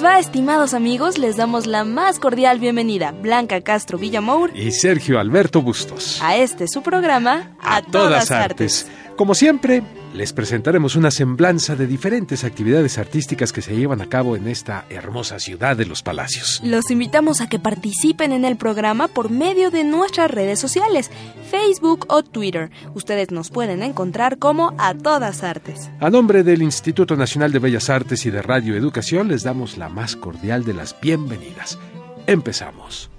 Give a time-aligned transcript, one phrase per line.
[0.00, 1.18] Les va, estimados amigos?
[1.18, 6.68] Les damos la más cordial bienvenida, Blanca Castro Villamour y Sergio Alberto Bustos, a este
[6.68, 8.86] su programa A, todas, artes.
[9.16, 9.82] Como siempre,
[10.14, 14.84] les presentaremos una semblanza de diferentes actividades artísticas que se llevan a cabo en esta
[14.90, 16.60] hermosa ciudad de los palacios.
[16.64, 21.10] Los invitamos a que participen en el programa por medio de nuestras redes sociales,
[21.50, 22.70] Facebook o Twitter.
[22.94, 25.90] Ustedes nos pueden encontrar como A Todas Artes.
[26.00, 29.88] A nombre del Instituto Nacional de Bellas Artes y de Radio Educación les damos la
[29.88, 31.78] más cordial de las bienvenidas.
[32.26, 33.10] Empezamos.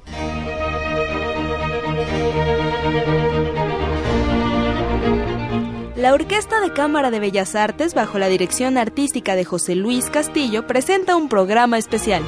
[6.02, 10.66] La Orquesta de Cámara de Bellas Artes, bajo la dirección artística de José Luis Castillo,
[10.66, 12.24] presenta un programa especial.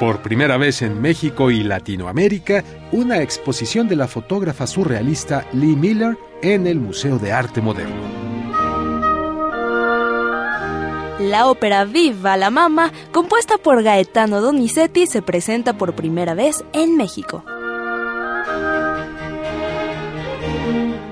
[0.00, 6.16] Por primera vez en México y Latinoamérica, una exposición de la fotógrafa surrealista Lee Miller
[6.40, 8.02] en el Museo de Arte Moderno.
[11.20, 16.96] La ópera Viva la Mama, compuesta por Gaetano Donizetti, se presenta por primera vez en
[16.96, 17.44] México.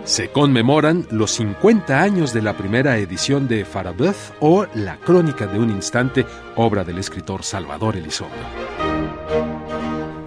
[0.05, 5.59] Se conmemoran los 50 años de la primera edición de Farabeuf o La Crónica de
[5.59, 8.35] un Instante, obra del escritor Salvador Elizondo.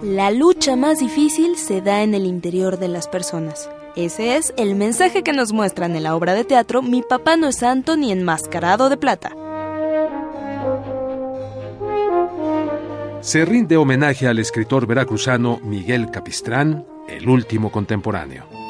[0.02, 3.68] La lucha más difícil se da en el interior de las personas.
[3.96, 7.48] Ese es el mensaje que nos muestran en la obra de teatro Mi papá no
[7.48, 9.32] es santo ni enmascarado de plata.
[13.20, 18.65] Se rinde homenaje al escritor veracruzano Miguel Capistrán, el último contemporáneo.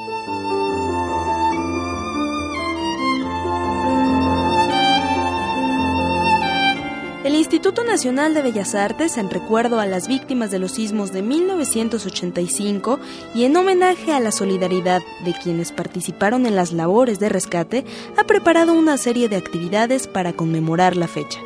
[7.66, 13.00] Instituto Nacional de Bellas Artes, en recuerdo a las víctimas de los sismos de 1985
[13.34, 17.84] y en homenaje a la solidaridad de quienes participaron en las labores de rescate,
[18.16, 21.40] ha preparado una serie de actividades para conmemorar la fecha.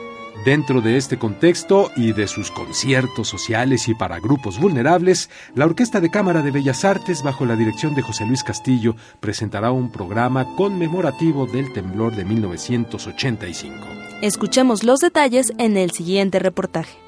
[0.45, 6.03] Dentro de este contexto y de sus conciertos sociales y para grupos vulnerables, la Orquesta
[6.03, 10.55] de Cámara de Bellas Artes, bajo la dirección de José Luis Castillo, presentará un programa
[10.55, 14.00] conmemorativo del temblor de 1985.
[14.23, 16.99] Escuchemos los detalles en el siguiente reportaje.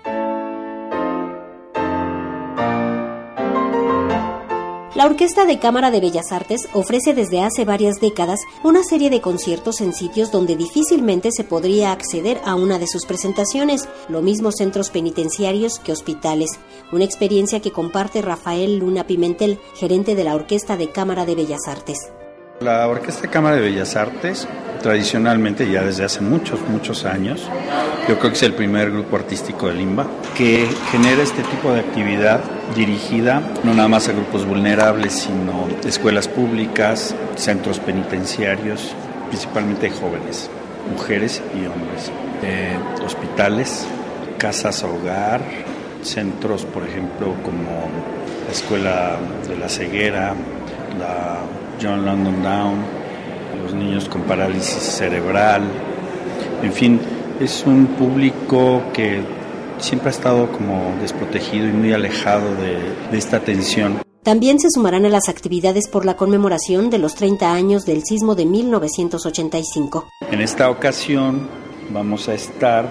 [4.94, 9.20] La Orquesta de Cámara de Bellas Artes ofrece desde hace varias décadas una serie de
[9.20, 14.50] conciertos en sitios donde difícilmente se podría acceder a una de sus presentaciones, lo mismo
[14.50, 16.50] centros penitenciarios que hospitales,
[16.92, 21.68] una experiencia que comparte Rafael Luna Pimentel, gerente de la Orquesta de Cámara de Bellas
[21.68, 21.98] Artes.
[22.62, 24.46] La Orquesta Cámara de Bellas Artes,
[24.82, 27.48] tradicionalmente ya desde hace muchos, muchos años,
[28.08, 30.06] yo creo que es el primer grupo artístico de Limba
[30.36, 32.40] que genera este tipo de actividad
[32.76, 38.94] dirigida no nada más a grupos vulnerables, sino escuelas públicas, centros penitenciarios,
[39.28, 40.48] principalmente jóvenes,
[40.92, 42.12] mujeres y hombres,
[42.44, 43.86] eh, hospitales,
[44.38, 45.40] casas hogar,
[46.02, 47.88] centros, por ejemplo, como
[48.46, 49.16] la Escuela
[49.48, 50.34] de la Ceguera,
[50.98, 51.40] la
[51.82, 52.76] John London Down,
[53.62, 55.62] los niños con parálisis cerebral,
[56.62, 57.00] en fin,
[57.40, 59.20] es un público que
[59.78, 62.78] siempre ha estado como desprotegido y muy alejado de,
[63.10, 64.00] de esta atención.
[64.22, 68.36] También se sumarán a las actividades por la conmemoración de los 30 años del sismo
[68.36, 70.08] de 1985.
[70.30, 71.48] En esta ocasión
[71.92, 72.88] vamos a estar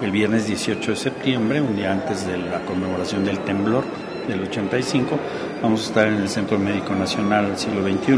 [0.00, 3.84] el viernes 18 de septiembre, un día antes de la conmemoración del temblor
[4.26, 5.18] del 85,
[5.62, 8.12] Vamos a estar en el Centro Médico Nacional del siglo XXI,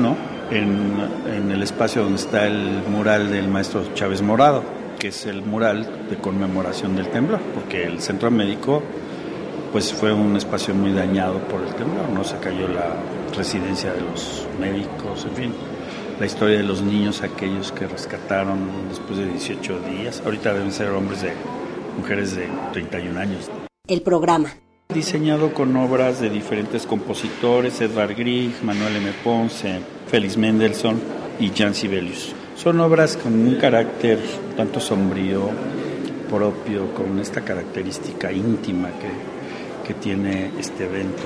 [0.56, 4.62] en, en el espacio donde está el mural del maestro Chávez Morado,
[4.96, 8.81] que es el mural de conmemoración del temblor, porque el Centro Médico
[9.72, 12.94] pues fue un espacio muy dañado por el temblor, no se cayó la
[13.37, 15.55] residencia de los médicos, en fin,
[16.20, 20.90] la historia de los niños, aquellos que rescataron después de 18 días, ahorita deben ser
[20.90, 21.32] hombres de
[21.99, 23.50] mujeres de 31 años.
[23.88, 24.50] El programa
[24.94, 29.11] Diseñado con obras de diferentes compositores, Edvard Grieg, Manuel M.
[29.25, 31.00] Ponce, Félix Mendelssohn
[31.41, 32.35] y Jan Sibelius.
[32.56, 34.19] Son obras con un carácter
[34.55, 35.49] tanto sombrío,
[36.29, 41.23] propio, con esta característica íntima que, que tiene este evento.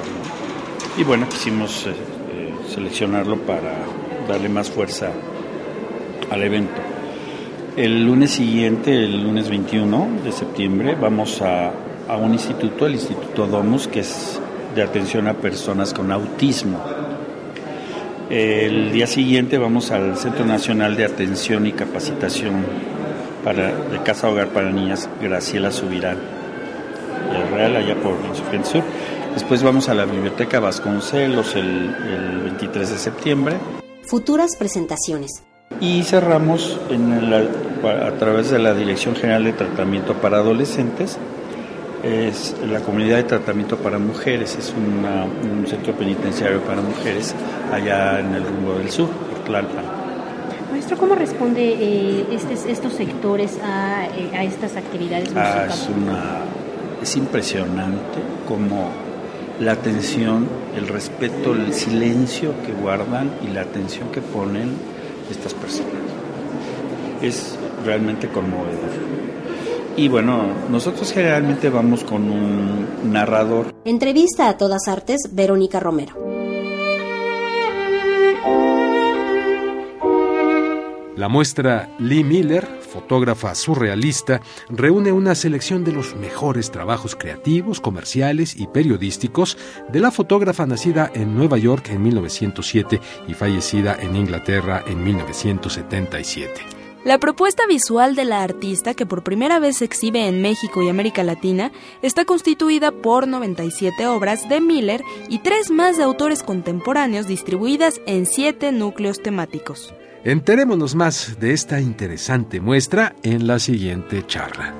[0.97, 3.75] Y bueno, quisimos eh, eh, seleccionarlo para
[4.29, 5.11] darle más fuerza
[6.31, 6.81] al evento.
[7.77, 11.73] El lunes siguiente, el lunes 21 de septiembre, vamos a,
[12.09, 14.41] a un instituto, el Instituto Domus, que es
[14.75, 16.83] de atención a personas con autismo.
[18.31, 22.65] El día siguiente vamos al Centro Nacional de Atención y Capacitación
[23.45, 26.19] para, de Casa Hogar para Niñas Graciela Subirán,
[27.33, 28.15] el Real, allá por
[28.53, 28.83] el Sur.
[29.35, 33.57] Después vamos a la Biblioteca Vasconcelos el, el 23 de septiembre.
[34.03, 35.43] Futuras presentaciones.
[35.81, 37.33] Y cerramos en
[37.85, 41.19] a través de la Dirección General de Tratamiento para Adolescentes,
[42.07, 47.35] es la comunidad de tratamiento para mujeres, es un centro penitenciario para mujeres
[47.73, 49.85] allá en el rumbo del sur, por Tlalpan.
[50.71, 56.43] Maestro, ¿cómo responde eh, estos sectores a, eh, a, estas actividades ah, es, una,
[57.03, 58.91] es impresionante como
[59.61, 64.71] la atención, el respeto, el silencio que guardan y la atención que ponen
[65.31, 65.93] estas personas.
[67.23, 69.26] Es realmente conmovedor.
[69.97, 73.75] Y bueno, nosotros generalmente vamos con un narrador.
[73.85, 76.15] Entrevista a todas artes, Verónica Romero.
[81.17, 88.55] La muestra Lee Miller, fotógrafa surrealista, reúne una selección de los mejores trabajos creativos, comerciales
[88.55, 89.57] y periodísticos
[89.91, 96.76] de la fotógrafa nacida en Nueva York en 1907 y fallecida en Inglaterra en 1977.
[97.07, 100.89] La propuesta visual de la artista, que por primera vez se exhibe en México y
[100.89, 101.71] América Latina,
[102.03, 108.27] está constituida por 97 obras de Miller y tres más de autores contemporáneos distribuidas en
[108.27, 109.95] siete núcleos temáticos.
[110.25, 114.75] Enterémonos más de esta interesante muestra en la siguiente charla.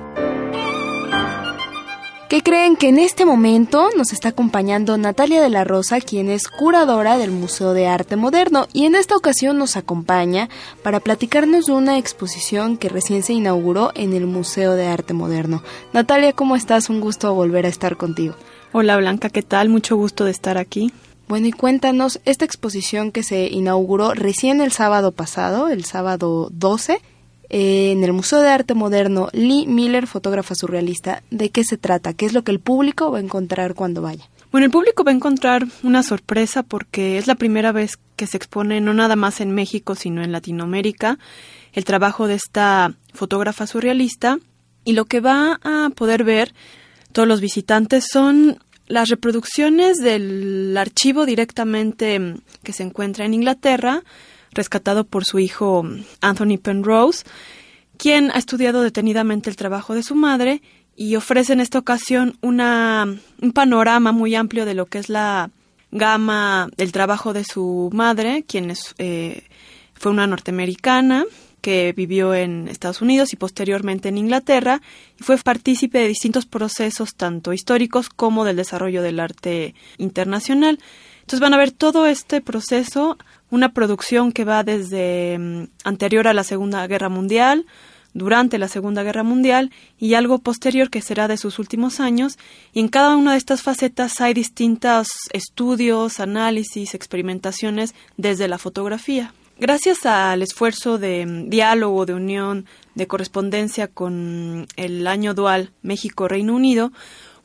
[2.29, 6.49] ¿Qué creen que en este momento nos está acompañando Natalia de la Rosa, quien es
[6.49, 10.49] curadora del Museo de Arte Moderno, y en esta ocasión nos acompaña
[10.83, 15.63] para platicarnos de una exposición que recién se inauguró en el Museo de Arte Moderno.
[15.93, 16.89] Natalia, ¿cómo estás?
[16.89, 18.35] Un gusto volver a estar contigo.
[18.73, 19.69] Hola Blanca, ¿qué tal?
[19.69, 20.91] Mucho gusto de estar aquí.
[21.29, 26.99] Bueno, y cuéntanos esta exposición que se inauguró recién el sábado pasado, el sábado 12,
[27.49, 31.23] eh, en el Museo de Arte Moderno Lee Miller, fotógrafa surrealista.
[31.31, 32.13] ¿De qué se trata?
[32.13, 34.29] ¿Qué es lo que el público va a encontrar cuando vaya?
[34.51, 38.37] Bueno, el público va a encontrar una sorpresa porque es la primera vez que se
[38.37, 41.19] expone no nada más en México, sino en Latinoamérica,
[41.73, 44.39] el trabajo de esta fotógrafa surrealista.
[44.83, 46.53] Y lo que va a poder ver
[47.11, 54.03] todos los visitantes son las reproducciones del archivo directamente que se encuentra en Inglaterra,
[54.57, 55.87] rescatado por su hijo
[56.19, 57.23] Anthony Penrose,
[57.97, 60.61] quien ha estudiado detenidamente el trabajo de su madre
[60.95, 63.05] y ofrece en esta ocasión una,
[63.41, 65.49] un panorama muy amplio de lo que es la
[65.91, 69.43] gama del trabajo de su madre, quien es, eh,
[69.93, 71.25] fue una norteamericana
[71.61, 74.81] que vivió en Estados Unidos y posteriormente en Inglaterra
[75.19, 80.79] y fue partícipe de distintos procesos tanto históricos como del desarrollo del arte internacional.
[81.21, 83.17] Entonces van a ver todo este proceso,
[83.49, 87.65] una producción que va desde mm, anterior a la Segunda Guerra Mundial,
[88.13, 92.37] durante la Segunda Guerra Mundial y algo posterior que será de sus últimos años,
[92.73, 99.33] y en cada una de estas facetas hay distintos estudios, análisis, experimentaciones desde la fotografía.
[99.59, 106.53] Gracias al esfuerzo de mm, diálogo, de unión, de correspondencia con el año dual México-Reino
[106.55, 106.91] Unido,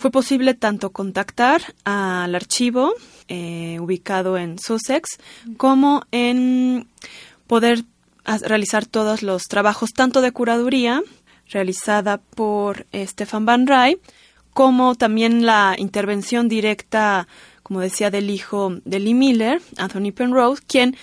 [0.03, 2.93] fue posible tanto contactar al archivo
[3.29, 5.11] eh, ubicado en Sussex
[5.57, 6.89] como en
[7.47, 7.85] poder
[8.25, 11.05] realizar todos los trabajos tanto de curaduría
[11.49, 14.01] realizada por Stefan Van Ray
[14.53, 17.29] como también la intervención directa,
[17.63, 20.97] como decía, del hijo de Lee Miller, Anthony Penrose, quien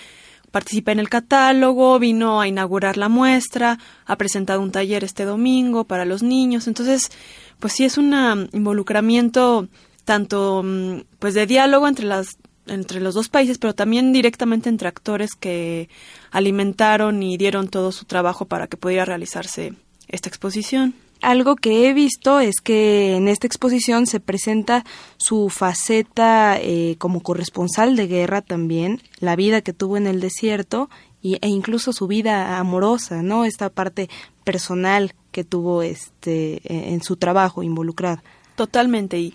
[0.50, 5.84] participa en el catálogo, vino a inaugurar la muestra, ha presentado un taller este domingo
[5.84, 6.66] para los niños.
[6.66, 7.10] Entonces,
[7.60, 9.68] pues sí es un involucramiento
[10.04, 12.36] tanto mm, pues de diálogo entre las
[12.66, 15.88] entre los dos países, pero también directamente entre actores que
[16.30, 19.74] alimentaron y dieron todo su trabajo para que pudiera realizarse
[20.08, 20.94] esta exposición.
[21.20, 24.84] Algo que he visto es que en esta exposición se presenta
[25.18, 30.88] su faceta eh, como corresponsal de guerra también, la vida que tuvo en el desierto
[31.20, 33.44] y, e incluso su vida amorosa, ¿no?
[33.44, 34.08] Esta parte
[34.44, 38.22] personal que tuvo este e, en su trabajo involucrada.
[38.56, 39.34] Totalmente y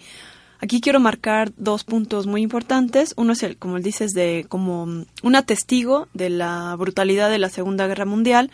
[0.59, 3.13] aquí quiero marcar dos puntos muy importantes.
[3.17, 7.87] Uno es el, como dices, de como un testigo de la brutalidad de la Segunda
[7.87, 8.51] Guerra Mundial.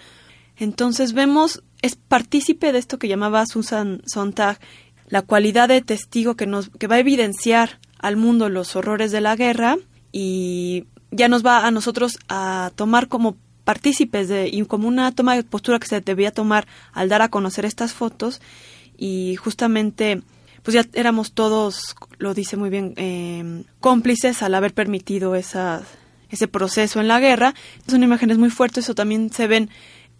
[0.58, 4.60] Entonces vemos es partícipe de esto que llamaba Susan Sontag
[5.08, 9.22] la cualidad de testigo que nos que va a evidenciar al mundo los horrores de
[9.22, 9.78] la guerra
[10.12, 15.36] y ya nos va a nosotros a tomar como partícipes de, y como una toma
[15.36, 18.42] de postura que se debía tomar al dar a conocer estas fotos
[18.98, 20.22] y justamente
[20.64, 25.82] pues ya éramos todos, lo dice muy bien, eh, cómplices al haber permitido esa,
[26.30, 27.56] ese proceso en la guerra.
[27.88, 29.70] Son imágenes muy fuertes, eso también se ven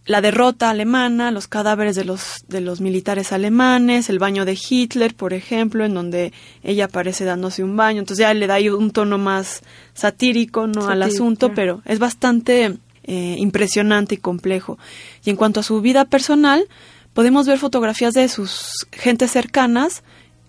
[0.06, 5.14] la derrota alemana, los cadáveres de los, de los militares alemanes, el baño de Hitler,
[5.14, 6.34] por ejemplo, en donde
[6.64, 8.00] ella aparece dándose un baño.
[8.00, 9.62] Entonces ya le da ahí un tono más
[9.94, 10.88] satírico ¿no?
[10.88, 14.78] al asunto, pero es bastante eh, impresionante y complejo.
[15.24, 16.68] Y en cuanto a su vida personal,
[17.14, 20.04] podemos ver fotografías de sus gentes cercanas,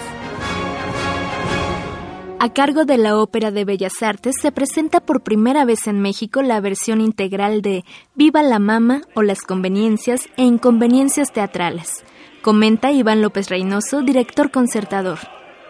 [2.44, 6.42] A cargo de la Ópera de Bellas Artes se presenta por primera vez en México
[6.42, 7.84] la versión integral de
[8.16, 12.04] Viva la Mama o las conveniencias e inconveniencias teatrales.
[12.42, 15.20] Comenta Iván López Reynoso, director concertador.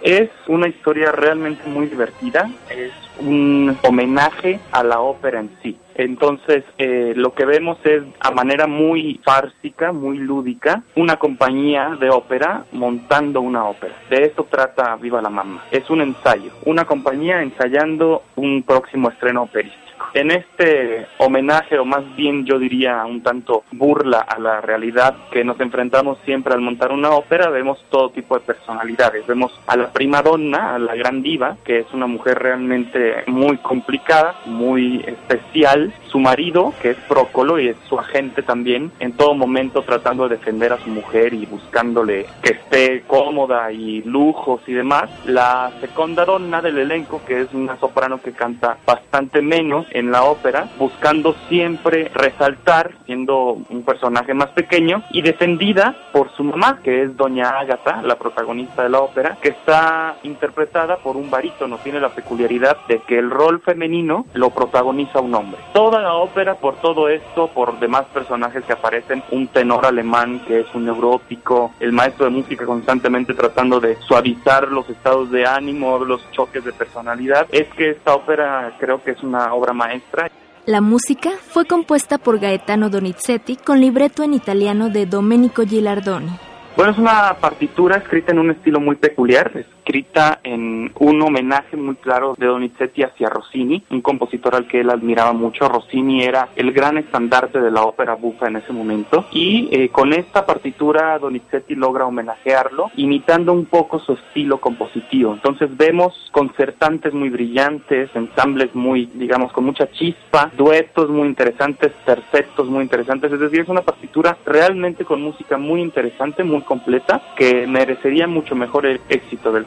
[0.01, 5.77] Es una historia realmente muy divertida, es un homenaje a la ópera en sí.
[5.95, 12.11] Entonces, eh, lo que vemos es a manera muy fársica, muy lúdica, una compañía de
[12.11, 13.95] ópera montando una ópera.
[14.11, 15.65] De eso trata Viva la Mamá.
[15.71, 19.83] Es un ensayo, una compañía ensayando un próximo estreno operístico.
[20.15, 25.43] En este homenaje, o más bien yo diría un tanto burla a la realidad que
[25.43, 29.27] nos enfrentamos siempre al montar una ópera, vemos todo tipo de personalidades.
[29.27, 33.57] Vemos a la prima donna, a la gran diva, que es una mujer realmente muy
[33.59, 35.82] complicada, muy especial.
[36.09, 40.37] Su marido, que es Prócolo y es su agente también, en todo momento tratando de
[40.37, 45.11] defender a su mujer y buscándole que esté cómoda y lujos y demás.
[45.27, 50.25] La segunda donna del elenco, que es una soprano que canta bastante menos, en la
[50.25, 57.03] ópera, buscando siempre resaltar, siendo un personaje más pequeño, y defendida por su mamá, que
[57.03, 61.79] es doña Ágata, la protagonista de la ópera, que está interpretada por un barítono.
[61.79, 65.61] Tiene la peculiaridad de que el rol femenino lo protagoniza un hombre.
[65.73, 70.61] Toda la ópera, por todo esto, por demás personajes que aparecen, un tenor alemán que
[70.61, 75.99] es un neurótico, el maestro de música constantemente tratando de suavizar los estados de ánimo,
[76.01, 80.31] los choques de personalidad, es que esta ópera creo que es una obra maestra.
[80.67, 86.31] La música fue compuesta por Gaetano Donizetti con libreto en italiano de Domenico Gilardoni.
[86.77, 89.51] Bueno, es una partitura escrita en un estilo muy peculiar,
[89.83, 94.91] escrita en un homenaje muy claro de Donizetti hacia Rossini, un compositor al que él
[94.91, 95.69] admiraba mucho.
[95.69, 100.13] Rossini era el gran estandarte de la ópera bufa en ese momento y eh, con
[100.13, 105.35] esta partitura Donizetti logra homenajearlo, imitando un poco su estilo compositivo.
[105.35, 112.69] Entonces vemos concertantes muy brillantes, ensambles muy, digamos, con mucha chispa, duetos muy interesantes, tercetos
[112.69, 117.67] muy interesantes, es decir, es una partitura realmente con música muy interesante, muy completa, que
[117.67, 119.67] merecería mucho mejor el éxito del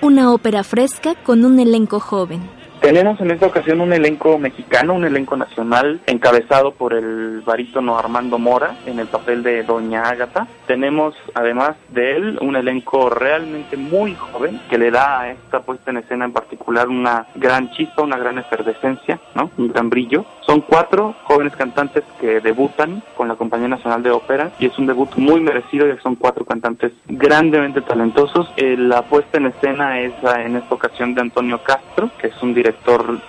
[0.00, 2.61] Una ópera fresca con un elenco joven.
[2.82, 8.40] Tenemos en esta ocasión un elenco mexicano, un elenco nacional encabezado por el barítono Armando
[8.40, 10.48] Mora en el papel de Doña Ágata.
[10.66, 15.92] Tenemos además de él un elenco realmente muy joven que le da a esta puesta
[15.92, 19.48] en escena en particular una gran chispa, una gran efervescencia, ¿no?
[19.58, 20.24] Un gran brillo.
[20.40, 24.88] Son cuatro jóvenes cantantes que debutan con la Compañía Nacional de Ópera y es un
[24.88, 28.52] debut muy merecido ya que son cuatro cantantes grandemente talentosos.
[28.56, 30.12] Eh, la puesta en escena es
[30.44, 32.71] en esta ocasión de Antonio Castro, que es un director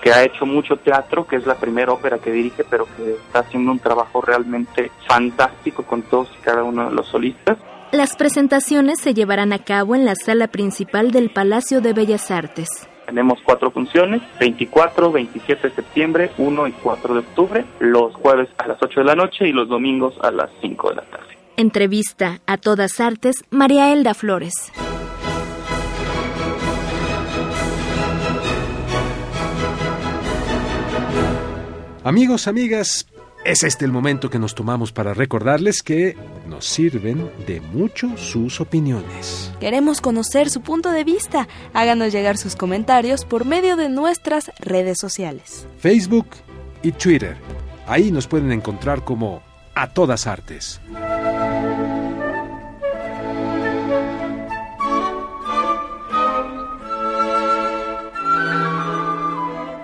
[0.02, 3.40] que ha hecho mucho teatro, que es la primera ópera que dirige, pero que está
[3.40, 7.58] haciendo un trabajo realmente fantástico con todos y cada uno de los solistas.
[7.92, 12.68] Las presentaciones se llevarán a cabo en la sala principal del Palacio de Bellas Artes.
[13.06, 18.68] Tenemos cuatro funciones, 24, 27 de septiembre, 1 y 4 de octubre, los jueves a
[18.68, 21.38] las 8 de la noche y los domingos a las 5 de la tarde.
[21.56, 24.72] Entrevista a todas artes, María Elda Flores.
[32.06, 33.08] Amigos, amigas,
[33.46, 36.18] es este el momento que nos tomamos para recordarles que
[36.50, 39.54] nos sirven de mucho sus opiniones.
[39.62, 41.48] Queremos conocer su punto de vista.
[41.74, 45.66] Háganos llegar sus comentarios por medio de nuestras redes sociales.
[45.78, 46.28] Facebook
[46.82, 47.38] y Twitter.
[47.88, 49.42] Ahí nos pueden encontrar como
[49.74, 50.82] a todas artes.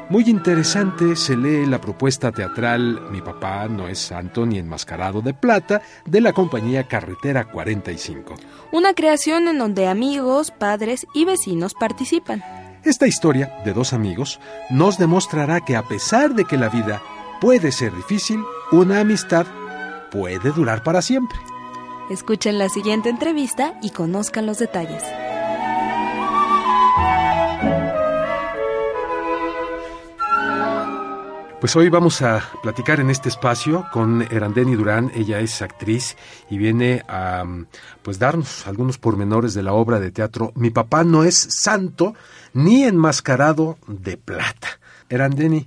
[0.10, 5.36] Muy interesante se lee la propuesta teatral Mi papá no es santo ni enmascarado de
[5.36, 8.34] plata de la compañía Carretera 45.
[8.72, 12.44] Una creación en donde amigos, padres y vecinos participan.
[12.84, 14.39] Esta historia de dos amigos
[14.72, 17.04] nos demostrará que a pesar de que la vida
[17.39, 18.39] puede ser difícil,
[18.72, 19.46] una amistad
[20.10, 21.38] puede durar para siempre.
[22.10, 25.04] Escuchen la siguiente entrevista y conozcan los detalles.
[31.60, 36.16] Pues hoy vamos a platicar en este espacio con Erandeni Durán, ella es actriz
[36.50, 37.44] y viene a
[38.01, 42.16] pues darnos algunos pormenores de la obra de teatro Mi papá no es santo
[42.54, 44.80] ni enmascarado de plata.
[45.10, 45.66] Erandeni,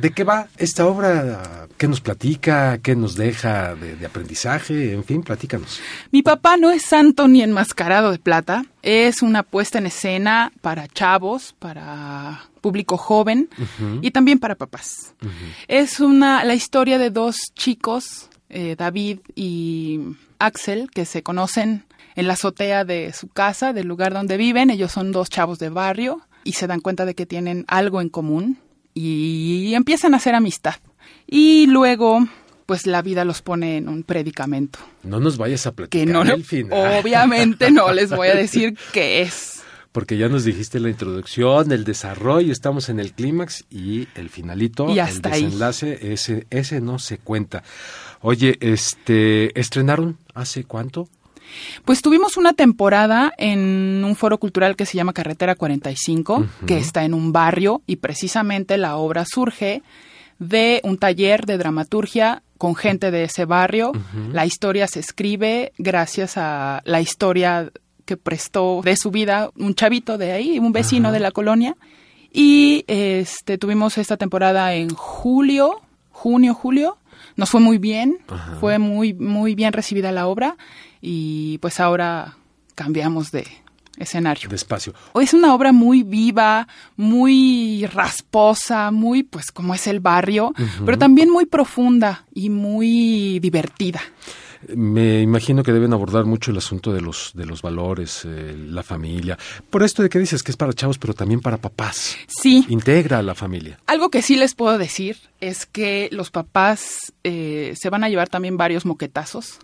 [0.00, 1.66] ¿de qué va esta obra?
[1.76, 2.78] ¿Qué nos platica?
[2.78, 4.92] ¿Qué nos deja de, de aprendizaje?
[4.92, 5.80] En fin, platícanos.
[6.12, 8.64] Mi papá no es santo ni enmascarado de plata.
[8.82, 13.50] Es una puesta en escena para chavos, para público joven
[14.00, 15.14] y también para papás.
[15.68, 20.00] Es una la historia de dos chicos, eh, David y
[20.38, 24.70] Axel, que se conocen en la azotea de su casa, del lugar donde viven.
[24.70, 28.08] Ellos son dos chavos de barrio y se dan cuenta de que tienen algo en
[28.08, 28.58] común
[28.94, 30.76] y empiezan a hacer amistad.
[31.26, 32.26] Y luego
[32.66, 34.78] pues la vida los pone en un predicamento.
[35.02, 36.98] No nos vayas a platicar que no, el final.
[37.00, 39.54] Obviamente no les voy a decir qué es
[39.94, 44.92] porque ya nos dijiste la introducción, el desarrollo, estamos en el clímax y el finalito,
[44.92, 47.62] y el desenlace, ese ese no se cuenta.
[48.20, 51.08] Oye, este estrenaron hace cuánto?
[51.84, 57.04] Pues tuvimos una temporada en un foro cultural que se llama Carretera 45, que está
[57.04, 59.82] en un barrio y precisamente la obra surge
[60.38, 63.92] de un taller de dramaturgia con gente de ese barrio.
[64.32, 67.70] La historia se escribe gracias a la historia
[68.04, 71.76] que prestó de su vida un chavito de ahí, un vecino de la colonia.
[72.32, 75.80] Y este tuvimos esta temporada en julio,
[76.10, 76.98] junio, julio.
[77.36, 78.18] Nos fue muy bien,
[78.60, 80.56] fue muy muy bien recibida la obra
[81.06, 82.34] y pues ahora
[82.74, 83.46] cambiamos de
[83.98, 84.48] escenario.
[84.48, 84.94] De espacio.
[85.20, 91.28] Es una obra muy viva, muy rasposa, muy pues como es el barrio, pero también
[91.28, 94.00] muy profunda y muy divertida.
[94.74, 98.82] Me imagino que deben abordar mucho el asunto de los, de los valores, eh, la
[98.82, 99.36] familia.
[99.68, 102.16] Por esto de que dices que es para chavos, pero también para papás.
[102.28, 102.64] Sí.
[102.70, 103.78] Integra a la familia.
[103.86, 108.30] Algo que sí les puedo decir es que los papás eh, se van a llevar
[108.30, 109.58] también varios moquetazos.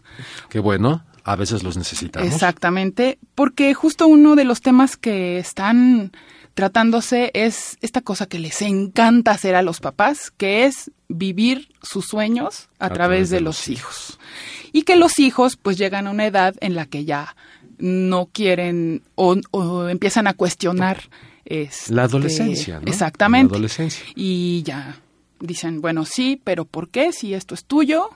[0.50, 1.03] Qué bueno.
[1.24, 2.33] A veces los necesitamos.
[2.33, 6.12] Exactamente, porque justo uno de los temas que están
[6.54, 12.06] tratándose es esta cosa que les encanta hacer a los papás, que es vivir sus
[12.06, 14.18] sueños a, través, de, los hijos.
[14.72, 17.35] Y que los hijos pues llegan a una edad en la que ya
[17.78, 21.09] no quieren o, empiezan a cuestionar
[21.44, 22.87] este, la adolescencia, ¿no?
[22.87, 23.52] Exactamente.
[23.52, 24.04] La adolescencia.
[24.14, 25.00] Y ya
[25.40, 28.11] dicen, bueno, sí, pero ¿por qué si esto es tuyo?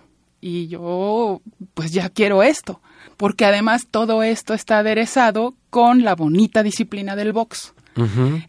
[0.46, 1.40] Y yo
[1.72, 2.82] pues ya quiero esto,
[3.16, 7.72] porque además todo esto está aderezado con la bonita disciplina del box.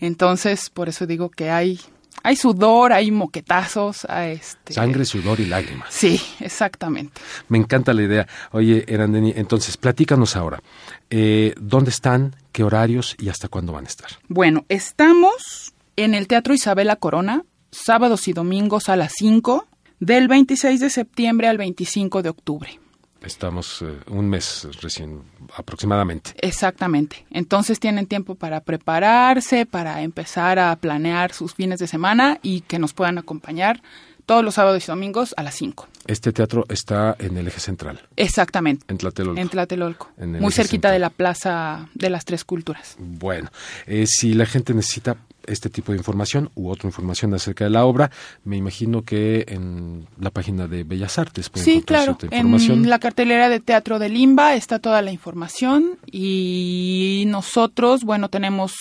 [0.01, 1.79] Entonces, por eso digo que hay
[2.21, 4.73] hay sudor, hay moquetazos, hay este...
[4.73, 5.87] Sangre, sudor y lágrimas.
[5.93, 7.21] Sí, exactamente.
[7.47, 8.27] Me encanta la idea.
[8.51, 10.61] Oye, Erandeni, entonces, platícanos ahora.
[11.09, 12.35] Eh, ¿Dónde están?
[12.51, 14.09] ¿Qué horarios y hasta cuándo van a estar?
[14.27, 19.67] Bueno, estamos en el Teatro Isabela Corona, sábados y domingos a las 5,
[20.05, 22.79] del 26 de septiembre al 25 de octubre.
[23.21, 25.23] Estamos eh, un mes recién
[25.57, 26.35] aproximadamente.
[26.37, 27.25] Exactamente.
[27.31, 32.77] Entonces tienen tiempo para prepararse, para empezar a planear sus fines de semana y que
[32.77, 33.81] nos puedan acompañar
[34.25, 35.87] todos los sábados y domingos a las 5.
[36.07, 38.01] Este teatro está en el eje central.
[38.15, 38.85] Exactamente.
[38.87, 39.41] En Tlatelolco.
[39.41, 40.11] En Tlatelolco.
[40.17, 42.95] muy cerquita de la Plaza de las Tres Culturas.
[42.99, 43.49] Bueno,
[43.87, 47.85] eh, si la gente necesita este tipo de información u otra información acerca de la
[47.85, 48.11] obra,
[48.43, 52.17] me imagino que en la página de Bellas Artes pueden Sí, claro.
[52.31, 58.73] En la cartelera de Teatro de Limba está toda la información y nosotros, bueno, tenemos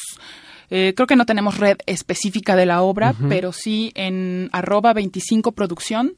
[0.71, 5.53] eh, creo que no tenemos red específica de la obra, pero sí en arroba 25
[5.53, 6.17] producción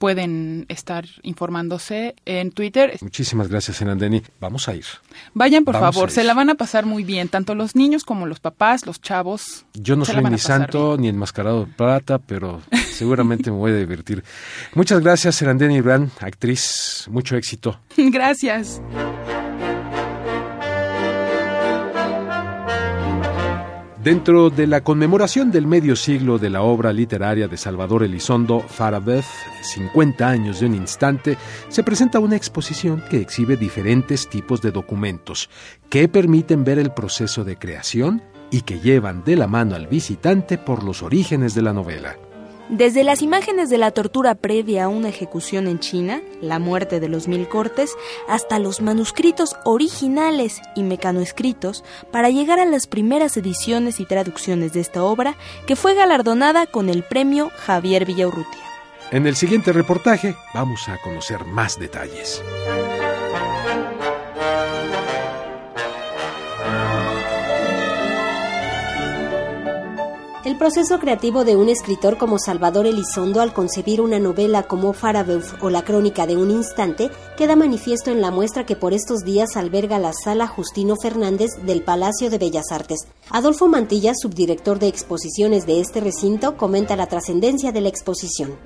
[0.00, 2.96] pueden estar informándose en Twitter.
[3.02, 4.22] Muchísimas gracias, Enandeni.
[4.40, 4.86] Vamos a ir.
[5.34, 8.40] Vayan, por favor, se la van a pasar muy bien, tanto los niños como los
[8.40, 9.66] papás, los chavos.
[9.74, 12.62] Yo no soy ni santo ni enmascarado de plata, pero
[12.94, 14.24] seguramente me voy a divertir.
[14.74, 17.06] Muchas gracias, Enandeni Brand, actriz.
[17.10, 17.78] Mucho éxito.
[17.98, 18.80] gracias.
[24.02, 29.26] Dentro de la conmemoración del medio siglo de la obra literaria de Salvador Elizondo, Farabeth,
[29.60, 31.36] 50 años de un instante,
[31.68, 35.50] se presenta una exposición que exhibe diferentes tipos de documentos
[35.90, 40.56] que permiten ver el proceso de creación y que llevan de la mano al visitante
[40.56, 42.16] por los orígenes de la novela.
[42.70, 47.08] Desde las imágenes de la tortura previa a una ejecución en China, la muerte de
[47.08, 47.96] los mil cortes,
[48.28, 54.80] hasta los manuscritos originales y mecanoescritos para llegar a las primeras ediciones y traducciones de
[54.80, 58.62] esta obra que fue galardonada con el premio Javier Villaurrutia.
[59.10, 62.40] En el siguiente reportaje vamos a conocer más detalles.
[70.50, 75.62] El proceso creativo de un escritor como Salvador Elizondo al concebir una novela como Farabeuf
[75.62, 79.56] o La crónica de un instante queda manifiesto en la muestra que por estos días
[79.56, 82.98] alberga la sala Justino Fernández del Palacio de Bellas Artes.
[83.30, 88.58] Adolfo Mantilla, subdirector de exposiciones de este recinto, comenta la trascendencia de la exposición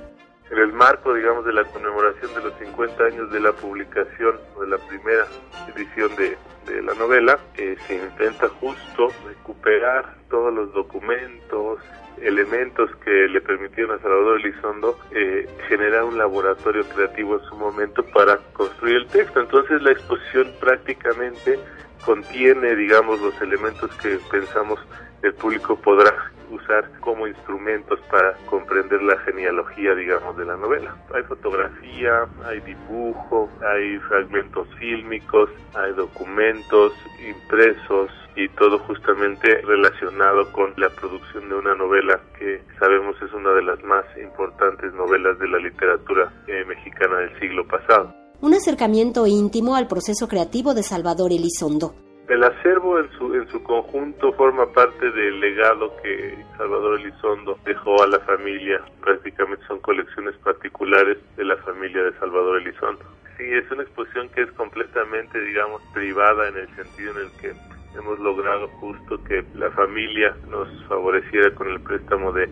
[0.55, 4.67] en el marco, digamos, de la conmemoración de los 50 años de la publicación de
[4.69, 5.27] la primera
[5.75, 6.37] edición de,
[6.83, 11.79] la novela, eh, se intenta justo recuperar todos los documentos,
[12.21, 18.05] elementos que le permitieron a Salvador Elizondo eh, generar un laboratorio creativo en su momento
[18.07, 19.41] para construir el texto.
[19.41, 21.59] Entonces la exposición prácticamente
[22.05, 24.79] contiene, digamos, los elementos que pensamos
[25.25, 30.95] el público podrá usar como instrumentos para comprender la genealogía, digamos, de la novela.
[31.15, 36.93] Hay fotografía, hay dibujo, hay fragmentos fílmicos, hay documentos
[37.27, 43.53] impresos y todo justamente relacionado con la producción de una novela que sabemos es una
[43.53, 48.15] de las más importantes novelas de la literatura eh, mexicana del siglo pasado.
[48.41, 51.95] Un acercamiento íntimo al proceso creativo de Salvador Elizondo
[52.29, 58.03] el acervo en su, en su conjunto forma parte del legado que Salvador Elizondo dejó
[58.03, 58.81] a la familia.
[59.03, 63.05] Prácticamente son colecciones particulares de la familia de Salvador Elizondo.
[63.37, 67.53] Sí, es una exposición que es completamente, digamos, privada en el sentido en el que
[67.99, 72.47] hemos logrado justo que la familia nos favoreciera con el préstamo de,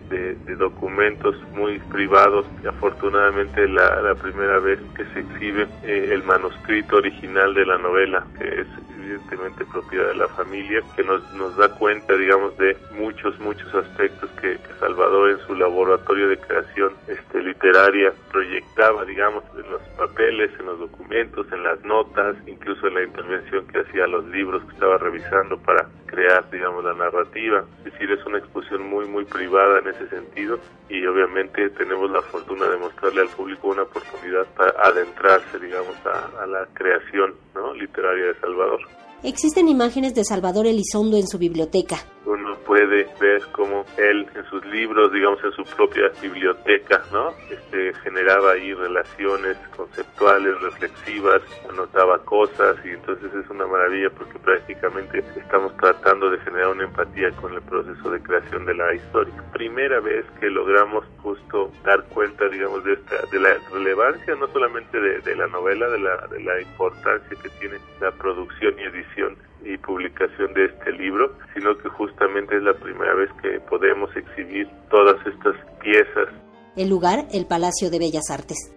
[0.57, 6.97] documentos muy privados y afortunadamente la, la primera vez que se exhibe eh, el manuscrito
[6.97, 8.67] original de la novela que es
[9.13, 14.29] evidentemente propiedad de la familia, que nos, nos da cuenta, digamos, de muchos, muchos aspectos
[14.41, 20.65] que, Salvador en su laboratorio de creación este, literaria proyectaba, digamos, en los papeles, en
[20.65, 24.97] los documentos, en las notas, incluso en la intervención que hacía los libros que estaba
[24.97, 27.65] revisando para crear, digamos, la narrativa.
[27.79, 32.21] Es decir, es una exposición muy, muy privada en ese sentido y obviamente tenemos la
[32.21, 37.73] fortuna de mostrarle al público una oportunidad para adentrarse, digamos, a, a la creación ¿no?
[37.73, 38.81] literaria de Salvador.
[39.23, 41.97] Existen imágenes de Salvador Elizondo en su biblioteca.
[42.25, 47.31] Uno puede ver cómo él en sus libros, digamos en su propia biblioteca, ¿no?
[47.49, 55.19] Este, generaba ahí relaciones conceptuales, reflexivas, anotaba cosas y entonces es una maravilla porque prácticamente
[55.35, 59.33] estamos tratando de generar una empatía con el proceso de creación de la historia.
[59.51, 64.99] Primera vez que logramos justo dar cuenta, digamos, de esta, de la relevancia no solamente
[64.99, 69.35] de, de la novela, de la, de la importancia que tiene la producción y edición
[69.65, 74.67] y publicación de este libro, sino que justamente es la primera vez que podemos exhibir
[74.89, 76.29] todas estas piezas.
[76.75, 78.73] El lugar, el Palacio de Bellas Artes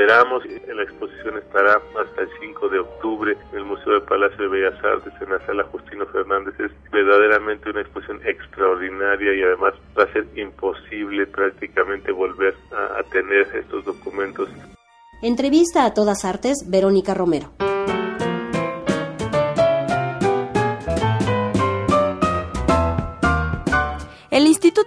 [0.00, 0.42] esperamos.
[0.74, 4.84] La exposición estará hasta el 5 de octubre en el Museo del Palacio de Bellas
[4.84, 6.54] Artes en la sala Justino Fernández.
[6.58, 13.02] Es verdaderamente una exposición extraordinaria y además va a ser imposible prácticamente volver a, a
[13.10, 14.48] tener estos documentos.
[15.22, 17.50] Entrevista a todas artes, Verónica Romero.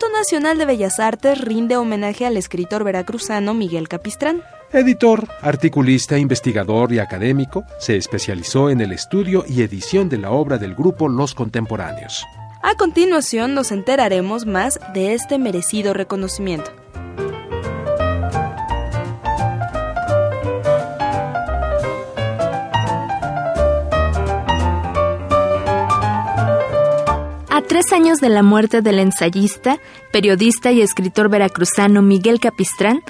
[0.04, 4.42] Instituto Nacional de Bellas Artes rinde homenaje al escritor veracruzano Miguel Capistrán.
[4.74, 10.58] Editor, articulista, investigador y académico, se especializó en el estudio y edición de la obra
[10.58, 12.26] del grupo Los Contemporáneos.
[12.62, 16.83] A continuación nos enteraremos más de este merecido reconocimiento.
[27.64, 29.78] Tres años de la muerte del ensayista,
[30.12, 33.02] periodista y escritor veracruzano Miguel Capistrán,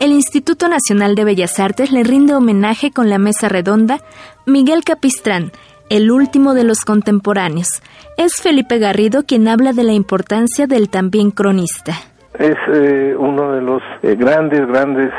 [0.00, 3.98] el Instituto Nacional de Bellas Artes le rinde homenaje con la mesa redonda
[4.44, 5.52] Miguel Capistrán,
[5.88, 7.82] el último de los contemporáneos.
[8.16, 11.94] Es Felipe Garrido quien habla de la importancia del también cronista
[12.38, 15.10] es eh, uno de los eh, grandes, grandes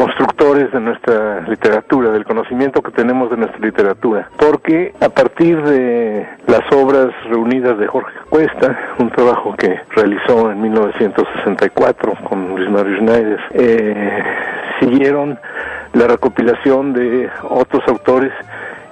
[0.00, 6.26] constructores de nuestra literatura, del conocimiento que tenemos de nuestra literatura, porque a partir de
[6.46, 12.96] las obras reunidas de Jorge Cuesta, un trabajo que realizó en 1964 con Luis Mario
[12.96, 14.24] Schneider, eh,
[14.80, 15.38] siguieron
[15.92, 18.32] la recopilación de otros autores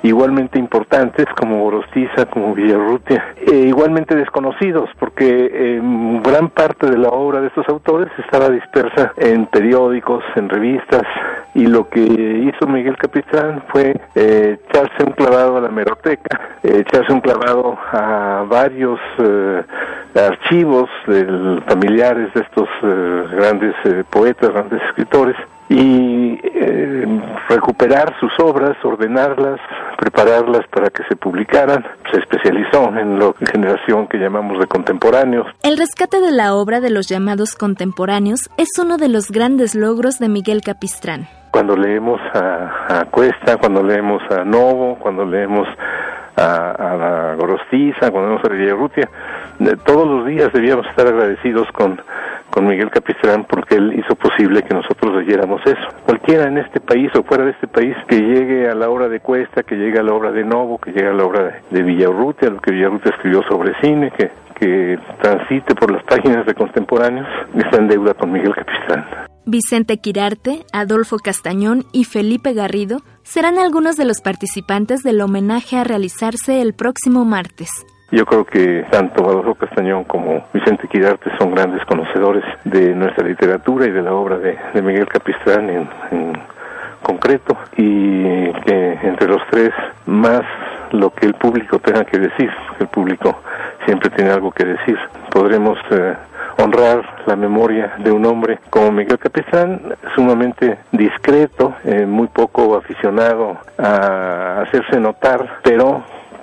[0.03, 5.81] igualmente importantes como Gorostiza, como Villarrutia, e igualmente desconocidos porque eh,
[6.23, 11.03] gran parte de la obra de estos autores estaba dispersa en periódicos, en revistas
[11.55, 16.85] y lo que hizo Miguel Capistrán fue eh, echarse un clavado a la meroteca, eh,
[16.87, 19.01] echarse un clavado a varios
[20.15, 22.69] archivos de familiares de estos
[23.33, 23.75] grandes
[24.11, 25.37] poetas, grandes escritores
[25.68, 29.61] y eh, recuperar sus obras, ordenarlas,
[29.98, 31.85] prepararlas para que se publicaran.
[32.11, 35.46] Se especializó en la generación que llamamos de contemporáneos.
[35.62, 40.18] El rescate de la obra de los llamados contemporáneos es uno de los grandes logros
[40.18, 41.28] de Miguel Capistrán.
[41.50, 45.66] Cuando leemos a, Cuesta, cuando leemos a Novo, cuando leemos
[46.37, 49.09] a, a la Gorostiza, cuando leemos a Villarrutia,
[49.85, 52.00] todos los días debíamos estar agradecidos con
[52.51, 55.89] con Miguel Capistrán porque él hizo posible que nosotros leyéramos eso.
[56.05, 59.21] Cualquiera en este país o fuera de este país que llegue a la obra de
[59.21, 61.83] Cuesta, que llegue a la obra de Novo, que llegue a la obra de, de
[61.83, 67.27] Villarrutia, lo que Villarrutia escribió sobre cine, que, que transite por las páginas de contemporáneos,
[67.55, 69.29] está en deuda con Miguel Capistrán.
[69.47, 75.85] Vicente Quirarte, Adolfo Castañón y Felipe Garrido serán algunos de los participantes del homenaje a
[75.85, 77.71] realizarse el próximo martes.
[78.11, 83.87] Yo creo que tanto Adolfo Castañón como Vicente Quirarte son grandes conocedores de nuestra literatura
[83.87, 86.33] y de la obra de, Miguel Capistrán en,
[87.03, 89.71] concreto y que entre los tres
[90.07, 90.42] más
[90.92, 93.40] lo que el público tenga que decir, el público
[93.85, 94.99] siempre tiene algo que decir.
[95.31, 96.14] Podremos eh,
[96.57, 99.81] honrar la memoria de un hombre como Miguel Capistrán,
[100.14, 106.03] sumamente discreto, eh, muy poco aficionado a hacerse notar, pero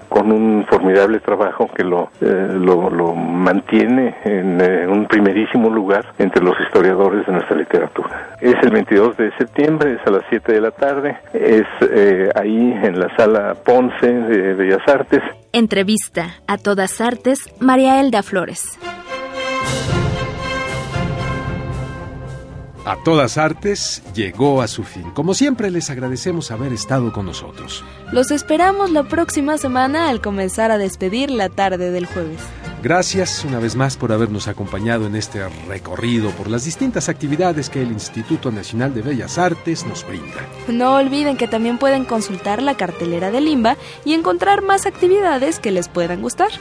[0.10, 6.44] con un formidable trabajo que lo, eh, lo, mantiene en eh, un primerísimo lugar entre
[6.44, 8.38] los historiadores de nuestra literatura.
[8.41, 12.72] Es el 22 de septiembre, es a las 7 de la tarde, es eh, ahí
[12.84, 15.22] en la sala Ponce de Bellas Artes.
[15.52, 18.80] Entrevista a todas artes, María Elda Flores.
[22.86, 25.10] A todas artes llegó a su fin.
[25.15, 27.84] Como siempre les agradecemos haber estado con nosotros.
[28.12, 32.39] Los esperamos la próxima semana al comenzar a despedir la tarde del jueves.
[32.84, 37.82] Gracias una vez más por habernos acompañado en este recorrido por las distintas actividades que
[37.82, 40.48] el Instituto Nacional de Bellas Artes nos brinda.
[40.67, 45.71] No olviden que también pueden consultar la cartelera de Limba y encontrar más actividades que
[45.71, 46.52] les puedan gustar.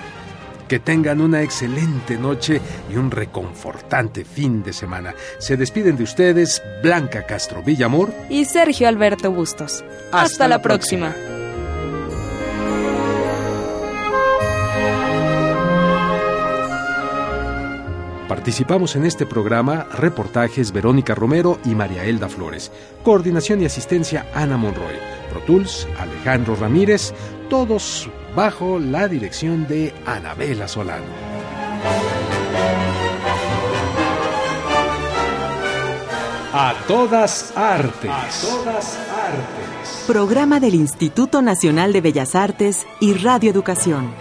[0.69, 5.15] Que tengan una excelente noche y un reconfortante fin de semana.
[5.39, 9.85] Se despiden de ustedes Blanca Castro Villamor y Sergio Alberto Bustos.
[10.13, 11.15] Hasta, la, próxima.
[18.29, 22.73] Participamos en este programa reportajes Verónica Romero y María Elda Flores.
[23.03, 24.97] Coordinación y asistencia Ana Monroy.
[25.31, 25.43] Pro
[25.99, 27.13] Alejandro Ramírez.
[27.51, 31.05] Todos bajo la dirección de Anabela Solano.
[36.53, 38.11] A todas artes.
[38.11, 40.05] A todas artes.
[40.07, 44.13] Programa del Instituto Nacional de Bellas Artes y Radio Educación.